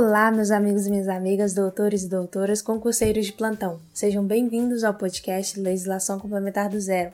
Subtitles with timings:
[0.00, 3.80] Olá, meus amigos e minhas amigas, doutores e doutoras, concurseiros de plantão.
[3.92, 7.12] Sejam bem-vindos ao podcast Legislação Complementar do Zero.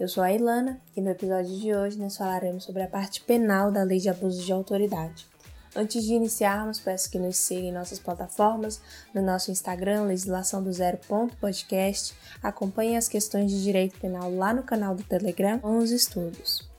[0.00, 3.70] Eu sou a Ilana e no episódio de hoje nós falaremos sobre a parte penal
[3.70, 5.28] da Lei de Abuso de Autoridade.
[5.76, 8.80] Antes de iniciarmos, peço que nos sigam em nossas plataformas,
[9.14, 14.96] no nosso Instagram, legislação do zero.podcast, acompanhem as questões de direito penal lá no canal
[14.96, 16.73] do Telegram com os estudos.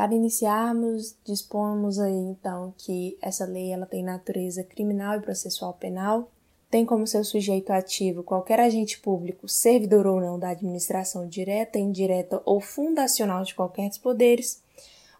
[0.00, 6.30] Para iniciarmos, dispomos aí então que essa lei ela tem natureza criminal e processual penal,
[6.70, 12.40] tem como seu sujeito ativo qualquer agente público, servidor ou não da administração direta, indireta
[12.46, 14.62] ou fundacional de qualquer dos poderes.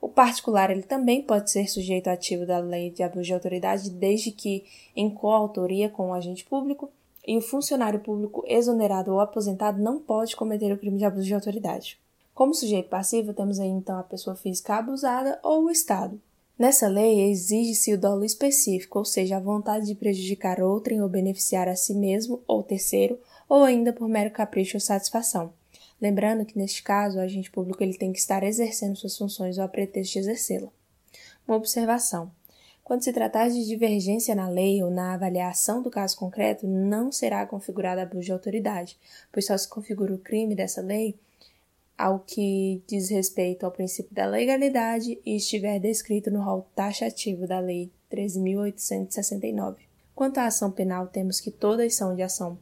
[0.00, 4.30] O particular ele também pode ser sujeito ativo da lei de abuso de autoridade desde
[4.30, 4.64] que
[4.96, 6.90] em coautoria com o agente público
[7.28, 11.34] e o funcionário público exonerado ou aposentado não pode cometer o crime de abuso de
[11.34, 12.00] autoridade.
[12.40, 16.18] Como sujeito passivo, temos aí então a pessoa física abusada ou o Estado.
[16.58, 21.68] Nessa lei, exige-se o dolo específico, ou seja, a vontade de prejudicar outrem ou beneficiar
[21.68, 25.52] a si mesmo ou terceiro, ou ainda por mero capricho ou satisfação.
[26.00, 29.64] Lembrando que, neste caso, o agente público ele tem que estar exercendo suas funções ou
[29.64, 30.70] a pretexto de exercê-la.
[31.46, 32.32] Uma observação.
[32.82, 37.44] Quando se tratar de divergência na lei ou na avaliação do caso concreto, não será
[37.44, 38.98] configurado abuso de autoridade,
[39.30, 41.18] pois só se configura o crime dessa lei
[42.00, 47.60] ao que diz respeito ao princípio da legalidade e estiver descrito no rol taxativo da
[47.60, 49.76] Lei 13.869.
[50.14, 52.56] Quanto à ação penal, temos que toda ação de ação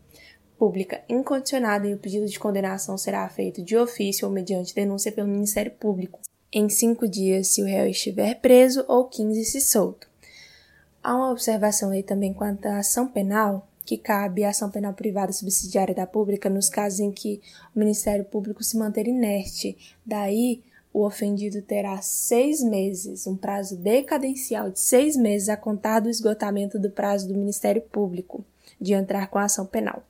[0.58, 5.28] pública incondicionada e o pedido de condenação será feito de ofício ou mediante denúncia pelo
[5.28, 6.18] Ministério Público,
[6.52, 10.08] em cinco dias se o réu estiver preso ou quinze se solto.
[11.00, 15.32] Há uma observação aí também quanto à ação penal, que cabe a ação penal privada
[15.32, 17.40] subsidiária da pública nos casos em que
[17.74, 19.78] o Ministério Público se manter inerte.
[20.04, 26.10] Daí, o ofendido terá seis meses, um prazo decadencial de seis meses a contar do
[26.10, 28.44] esgotamento do prazo do Ministério Público
[28.78, 30.02] de entrar com a ação penal.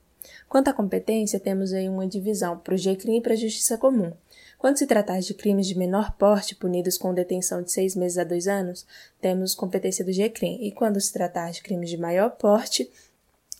[0.48, 4.12] Quanto à competência, temos aí uma divisão para o GCRIM e para a Justiça Comum.
[4.58, 8.24] Quando se tratar de crimes de menor porte punidos com detenção de seis meses a
[8.24, 8.84] dois anos,
[9.20, 12.90] temos competência do GCRIM, e quando se tratar de crimes de maior porte,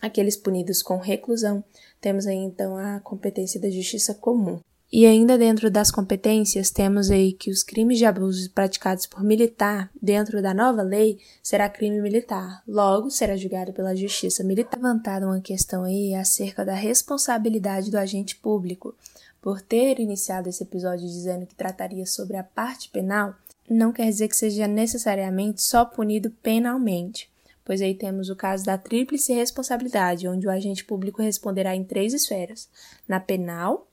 [0.00, 1.62] aqueles punidos com reclusão,
[2.00, 4.60] temos aí então a competência da justiça comum.
[4.90, 9.90] E ainda dentro das competências, temos aí que os crimes de abusos praticados por militar,
[10.00, 14.78] dentro da nova lei, será crime militar, logo será julgado pela justiça militar.
[14.78, 18.94] Levantada uma questão aí acerca da responsabilidade do agente público.
[19.42, 23.34] Por ter iniciado esse episódio dizendo que trataria sobre a parte penal,
[23.68, 27.28] não quer dizer que seja necessariamente só punido penalmente
[27.68, 32.14] pois aí temos o caso da tríplice responsabilidade, onde o agente público responderá em três
[32.14, 32.66] esferas:
[33.06, 33.86] na penal,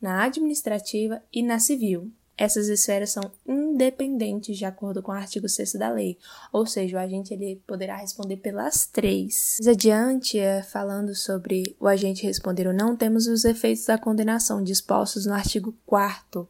[0.00, 2.10] na administrativa e na civil.
[2.36, 6.18] Essas esferas são independentes de acordo com o artigo 6 da lei,
[6.52, 9.58] ou seja, o agente ele poderá responder pelas três.
[9.60, 14.64] Mais adiante, é, falando sobre o agente responder ou não, temos os efeitos da condenação
[14.64, 16.48] dispostos no artigo 4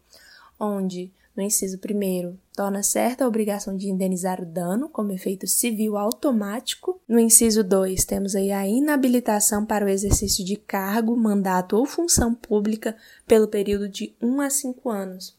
[0.58, 5.96] onde no inciso 1, torna certa a obrigação de indenizar o dano como efeito civil
[5.96, 7.00] automático.
[7.08, 12.34] No inciso 2, temos aí a inabilitação para o exercício de cargo, mandato ou função
[12.34, 15.36] pública pelo período de 1 a 5 anos.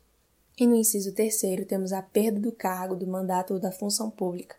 [0.57, 4.55] E no inciso 3, temos a perda do cargo, do mandato ou da função pública.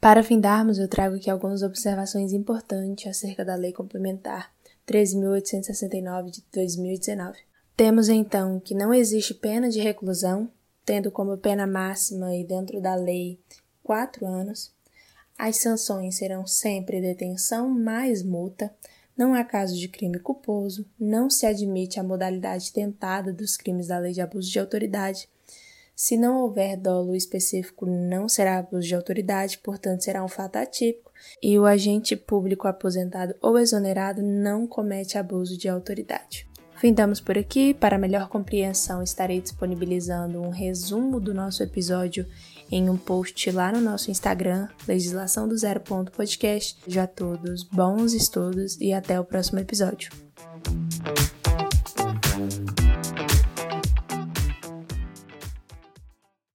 [0.00, 4.50] Para findarmos, eu trago aqui algumas observações importantes acerca da Lei Complementar
[4.86, 7.38] 13.869 de 2019.
[7.76, 10.50] Temos então que não existe pena de reclusão,
[10.88, 13.38] tendo como pena máxima e dentro da lei
[13.82, 14.72] quatro anos.
[15.36, 18.74] As sanções serão sempre detenção mais multa.
[19.14, 23.98] Não há caso de crime culposo, não se admite a modalidade tentada dos crimes da
[23.98, 25.28] lei de abuso de autoridade.
[25.94, 31.12] Se não houver dolo específico, não será abuso de autoridade, portanto, será um fato atípico,
[31.42, 36.47] e o agente público aposentado ou exonerado não comete abuso de autoridade.
[36.78, 37.74] Findamos por aqui.
[37.74, 42.26] Para melhor compreensão, estarei disponibilizando um resumo do nosso episódio
[42.70, 46.76] em um post lá no nosso Instagram, legislação do zero ponto podcast.
[46.86, 50.10] Já todos bons estudos e até o próximo episódio.